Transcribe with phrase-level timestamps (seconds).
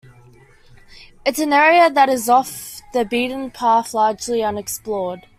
[1.27, 5.27] It's an area that is off the beaten path- largely unexplored.